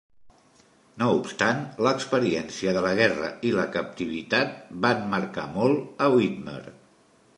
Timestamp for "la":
2.87-2.95, 3.59-3.67